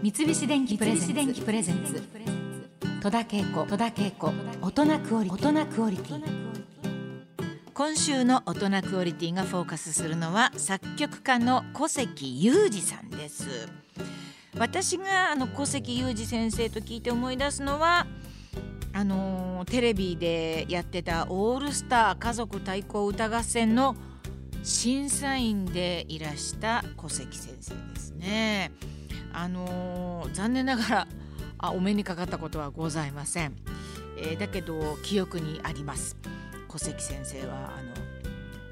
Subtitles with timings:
[0.00, 2.00] 三菱電機プレゼンツ。
[3.02, 3.66] 戸田恵子。
[4.62, 6.22] 大人クオリ大人クオリティ。
[7.74, 13.68] 今週の大人クオリティがフォーカスするのは作曲家の小関裕二さんです。
[14.56, 18.06] 私があの小関裕二先生と聞いて思い出すのは
[18.92, 23.96] あのーテレビでやってた「オールスター家族対抗歌合戦」の
[24.62, 28.70] 審査員でいらした小関先生ですね。
[29.32, 31.08] あのー残念ながら
[31.58, 33.56] あお目にかかったことはございません。
[34.16, 36.16] えーだけど記憶にあります。
[36.68, 37.98] 小関先生はあの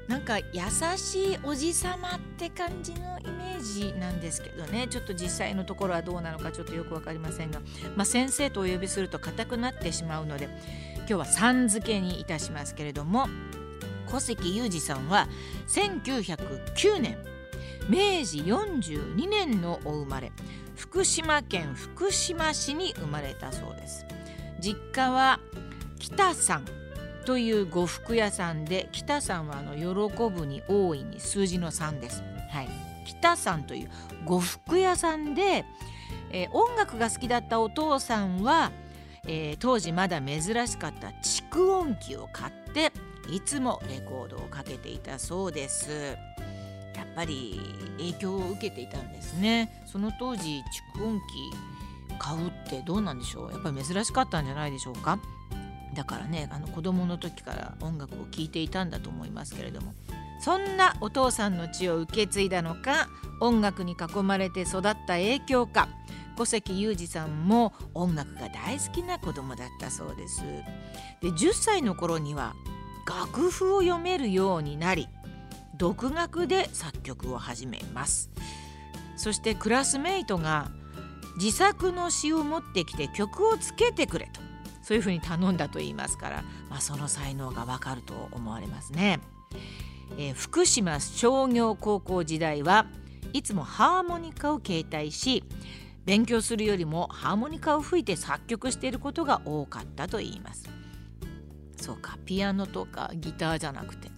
[0.07, 0.45] なんか優
[0.95, 7.59] しいおじさまって感じのイメージなんですけどねちょっと実際のところはどうなのかちょっとよく分かりませんが、
[7.97, 10.47] まあ、先生とお呼びすると硬くなってしまうので
[10.99, 13.27] 今日はさん付けにいたしますけれども
[14.05, 15.27] 小関裕二さんは
[15.67, 17.17] 1909年
[17.89, 20.31] 明治42年のお生まれ
[20.75, 24.05] 福島県福島市に生まれたそうです
[24.59, 25.39] 実家は
[25.99, 26.65] 北さん
[27.27, 32.23] という呉服屋さんで北さんはあの喜ぶに大いに数字の3です。
[32.49, 32.69] はい、
[33.05, 33.89] 北さんという
[34.25, 35.65] 呉服屋さんで、
[36.31, 38.71] えー音楽が好きだったお父さんは、
[39.27, 42.93] えー当時まだ珍しかった蓄音機を買って
[43.29, 46.15] いつもレコードをかけていたそうです。
[47.17, 47.59] やっぱり
[47.97, 49.81] 影響を受けていたんですね。
[49.87, 50.61] その当時
[50.95, 53.51] 蓄音機買うってどうなんでしょう？
[53.51, 55.19] やっぱり珍しかったんじゃないでしょうか？
[55.95, 59.95] だからねあの子供の時から音楽を聴いていたんだと思いますけれども
[60.39, 63.09] そんなお父さんの血を受け継いだのか
[63.41, 65.89] 音楽に囲まれて育った影響か
[66.37, 70.43] 小関裕二さんも音楽が大好きな子供だったそうです。
[71.23, 72.53] で10歳の頃には
[73.07, 75.07] 楽譜を読めるようになり
[75.77, 78.29] 独学で作曲を始めます。
[79.15, 80.71] そしてクラスメイトが
[81.37, 84.41] 自作の詩を持ってきて曲をつけてくれと
[84.81, 89.19] そういうふうに頼んだと言いますから、まあ、その才能がわかると思われますね。
[90.17, 92.85] えー福島商業高校時代は
[93.33, 95.43] いつもハーモニカを携帯し
[96.05, 100.69] 勉強するよりもハーモニカを吹いて作曲していることが多かったと言います。
[101.75, 104.09] そうかピアノとかギターじゃなくて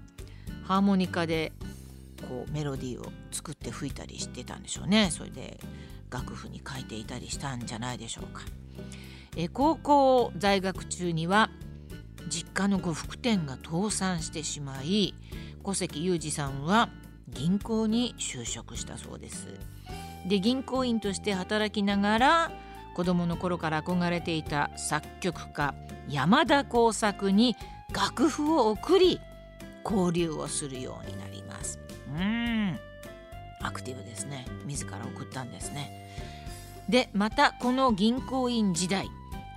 [0.70, 1.52] ハーモニカで
[2.28, 5.60] こうメロディーを作って吹いたりしてたんでしょうねそれで
[6.12, 8.44] 楽譜に書いていたりしたんじゃないでしょうか。
[9.36, 11.50] え高校在学中には
[12.30, 15.16] 実家の呉服店が倒産してしまい
[15.64, 16.90] 小関裕二さんは
[17.28, 19.48] 銀行に就職したそうです。
[20.28, 22.52] で銀行員として働きながら
[22.96, 25.74] 子供の頃から憧れていた作曲家
[26.10, 27.56] 山田耕作に
[27.92, 29.20] 楽譜を送り
[29.84, 31.80] 交流をするようになります。
[32.14, 32.80] うーん。
[33.62, 34.46] アクティブですね。
[34.66, 36.10] 自ら送ったんですね。
[36.88, 39.10] でまたこの銀行員時代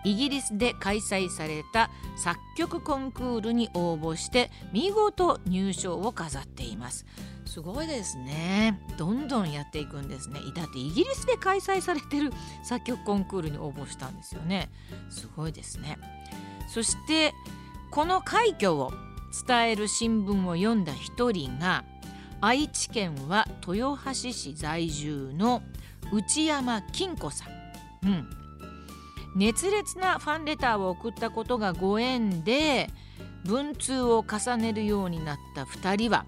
[0.04, 7.06] イギリスで開催された作曲コンクールに応募して見事入賞を飾っています。
[7.46, 8.80] すごいですね。
[8.96, 10.40] どんどんやっていくんですね。
[10.54, 12.32] だってイギリスで開催されてる
[12.64, 14.70] 作曲コンクールに応募したんですよね。
[15.08, 15.98] すごいですね。
[16.68, 17.32] そして
[17.90, 18.92] この快挙を
[19.46, 21.84] 伝える新聞を読んだ一人が
[22.40, 25.62] 愛知県は豊橋市在住の
[26.12, 27.46] 内山金子さ
[28.04, 28.30] ん、うん、
[29.34, 32.90] 熱烈なファンレターを送ったことがご縁で
[33.44, 36.26] 文通を重ねるようになった2人は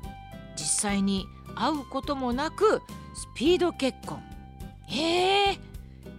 [0.56, 2.80] 実際に会うこともなく
[3.14, 4.22] スピード結婚。
[4.86, 5.58] へえ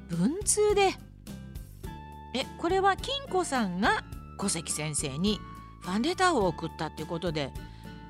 [0.09, 0.93] 文通で。
[2.33, 4.03] えこれは金子さんが
[4.37, 5.39] 小関先生に
[5.85, 7.51] ファンレターを送ったっていうことで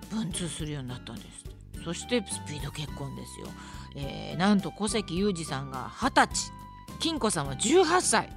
[0.09, 1.45] 文通するようになったんです。
[1.83, 3.47] そしてスピード結婚ですよ、
[3.95, 6.51] えーなんと小関裕二さんが20歳。
[6.99, 8.29] 金子さんは18歳。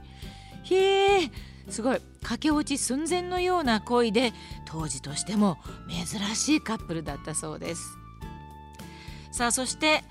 [0.65, 1.31] へえ
[1.71, 2.01] すごい。
[2.23, 4.33] 駆け落ち寸前のような恋で
[4.67, 5.57] 当時としても
[5.89, 7.97] 珍しいカップルだったそうです。
[9.31, 10.03] さあそして、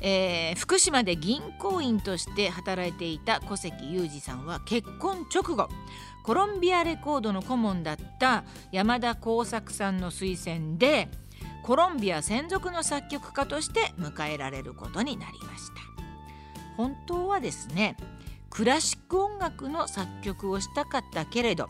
[0.00, 5.68] えー福島で銀行員として働いていた小関裕二さんは結婚直後
[6.26, 8.42] コロンビアレコードの顧問だった
[8.72, 11.08] 山田耕作さんの推薦で
[11.62, 15.74] コロンビア専属の作曲家として迎えられることになりました。
[16.76, 17.96] 本当はですね
[18.50, 21.68] クラシック音楽の作曲をしたかったけれど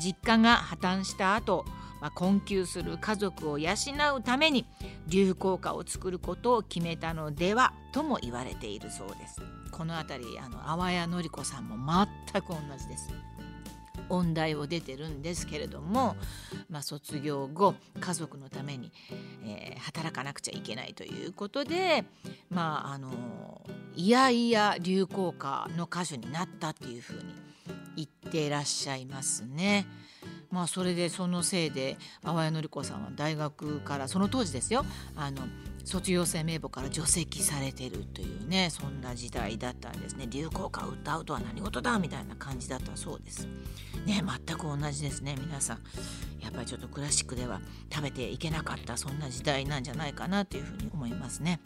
[0.00, 1.64] 実家が破綻した後、
[2.00, 3.74] まあ、困窮する家族を養
[4.16, 4.66] うために
[5.06, 9.40] 流行歌を作ることを決めたのではとも言われているそうです。
[9.70, 11.76] このあたりあの淡谷のり子さんも
[12.32, 13.10] 全く同じです。
[14.08, 16.16] 音大を出てるんですけれども、
[16.68, 18.92] まあ、卒業後家族のために、
[19.44, 22.04] えー、働かなくちゃいけないということで、
[22.50, 23.10] まあ、あの
[23.94, 27.34] いやいや流行歌の歌手になったっていうふうに
[27.96, 29.86] 言ってらっしゃいますね。
[30.50, 34.86] まあそれでそのせいで淡谷のり子さんは大学からその当時ですよ
[35.16, 35.42] あの
[35.84, 40.26] 卒業生名簿から除籍されてるというねそんな時代だったんですね。
[40.28, 41.98] 流行歌を歌うとは何事だ？
[41.98, 43.46] みたいな感じだったそうです。
[44.06, 45.36] ね全く同じですね。
[45.38, 45.78] 皆さん
[46.40, 47.60] やっぱりちょっとクラシックでは
[47.92, 51.60] 食べていけなかったそんな時代なんじゃないかなというふうに思いますね。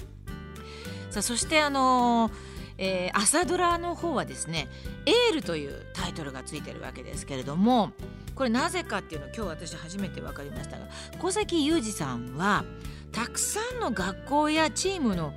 [1.10, 2.32] さあそしてあのー
[2.80, 4.68] えー、朝ドラの方はですね
[5.04, 7.92] 「エール」というタイトルがついてるわけですけれども
[8.38, 10.86] これなぜかっていうのを今日私初めて分かりましたが
[11.18, 12.64] 小関裕二さんは
[13.10, 15.34] たくさんの学校やチームの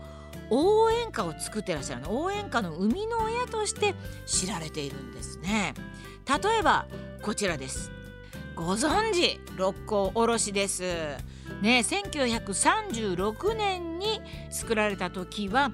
[0.51, 2.21] 応援歌を作ってらっしゃるの。
[2.21, 3.95] 応援歌の生みの親として
[4.27, 5.73] 知られているんですね。
[6.27, 6.85] 例えば
[7.23, 7.91] こちらです。
[8.55, 10.83] ご存知六甲おろしです。
[11.61, 14.21] ね1936年に
[14.51, 15.71] 作られた時は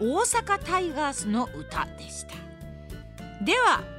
[0.00, 2.34] 大阪タイガースの歌でした。
[3.44, 3.91] では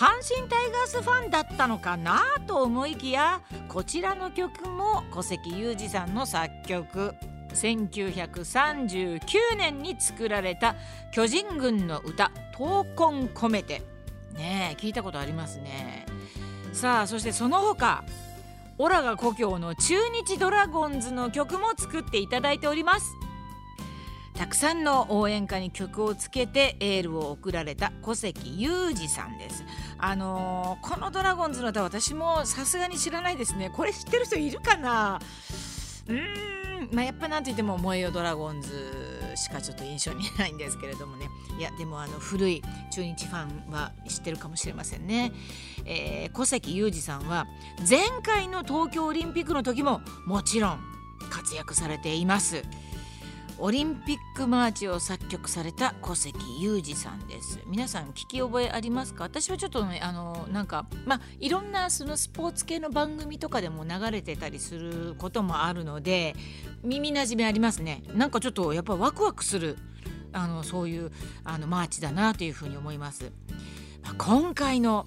[0.00, 7.14] 阪神タイガースファンだったのかなと思いきやこちらの曲も小関裕二さんの作曲。
[7.52, 9.20] 1939
[9.58, 10.76] 年に作られた
[11.12, 13.82] 巨人軍の歌「闘魂込めて」
[14.32, 16.06] ね聞いたことありますね。
[16.72, 18.02] さあそしてその他
[18.78, 23.12] オラが故郷の中日ドラゴンズの曲も作っていただいております。
[24.40, 29.62] たくさんの応援歌に曲をつけてエールを送られた小関裕二さんです。
[29.98, 33.68] あのー、このドラゴンズの歌私もさすがに知らないですね。
[33.68, 35.20] これ知ってる人いるかな？
[36.08, 36.90] うーん。
[36.90, 38.70] まあやっぱなんといっても燃えよドラゴンズ
[39.36, 41.28] しかちょっと印象にないんですけれどもね。
[41.58, 45.32] いやでもあの古い中日ファンは知ってるかもしれませんね、
[45.84, 47.46] えー、小関裕二さんは
[47.86, 50.80] 前回の東京オリンピックの時ももちろん
[51.28, 52.62] 活躍されています。
[53.62, 57.60] オリンピックマーチを作曲された小関裕二さんです。
[57.66, 59.24] 皆さん聞き覚えありますか？
[59.24, 66.34] 私はちょっとねあのなんかまあいろんなそのスポーツ系の番組とかでも流れてたりすることもあるので
[66.82, 68.02] 耳なじみありますね。
[68.14, 69.76] なんかちょっとやっぱワクワクする
[70.32, 71.12] あのそういう
[71.44, 73.30] あのマーチだなというふうに思います、
[74.02, 75.06] まあ、今回の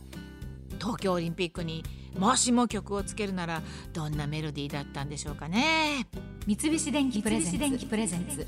[0.80, 1.84] 東京オリンピックに
[2.18, 3.62] もしも曲をつけるなら
[3.92, 6.08] どんなメロディーだったんでしょうかね？
[6.46, 8.48] 三菱電機プレゼンツ。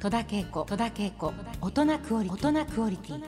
[0.00, 0.66] 戸田恵子。
[1.60, 3.20] 大人クオリティ